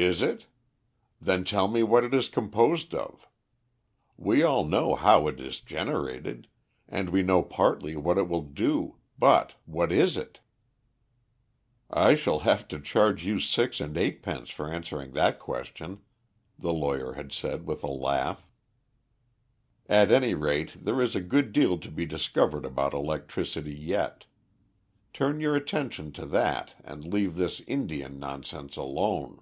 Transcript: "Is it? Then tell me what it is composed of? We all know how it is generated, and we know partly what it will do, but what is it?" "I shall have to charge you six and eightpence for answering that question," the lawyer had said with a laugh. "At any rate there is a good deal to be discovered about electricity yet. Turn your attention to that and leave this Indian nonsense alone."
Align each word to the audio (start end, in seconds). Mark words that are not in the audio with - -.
"Is 0.00 0.22
it? 0.22 0.46
Then 1.20 1.42
tell 1.42 1.66
me 1.66 1.82
what 1.82 2.04
it 2.04 2.14
is 2.14 2.28
composed 2.28 2.94
of? 2.94 3.26
We 4.16 4.44
all 4.44 4.64
know 4.64 4.94
how 4.94 5.26
it 5.26 5.40
is 5.40 5.58
generated, 5.58 6.46
and 6.88 7.10
we 7.10 7.24
know 7.24 7.42
partly 7.42 7.96
what 7.96 8.16
it 8.16 8.28
will 8.28 8.42
do, 8.42 8.98
but 9.18 9.54
what 9.66 9.90
is 9.90 10.16
it?" 10.16 10.38
"I 11.90 12.14
shall 12.14 12.38
have 12.38 12.68
to 12.68 12.78
charge 12.78 13.24
you 13.26 13.40
six 13.40 13.80
and 13.80 13.98
eightpence 13.98 14.50
for 14.50 14.70
answering 14.72 15.14
that 15.14 15.40
question," 15.40 16.02
the 16.56 16.72
lawyer 16.72 17.14
had 17.14 17.32
said 17.32 17.66
with 17.66 17.82
a 17.82 17.90
laugh. 17.90 18.46
"At 19.88 20.12
any 20.12 20.34
rate 20.34 20.76
there 20.80 21.02
is 21.02 21.16
a 21.16 21.20
good 21.20 21.50
deal 21.52 21.76
to 21.76 21.90
be 21.90 22.06
discovered 22.06 22.64
about 22.64 22.94
electricity 22.94 23.74
yet. 23.74 24.26
Turn 25.12 25.40
your 25.40 25.56
attention 25.56 26.12
to 26.12 26.26
that 26.26 26.76
and 26.84 27.04
leave 27.04 27.34
this 27.34 27.58
Indian 27.66 28.20
nonsense 28.20 28.76
alone." 28.76 29.40